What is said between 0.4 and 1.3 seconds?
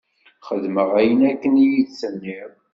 Xedmeɣ ayen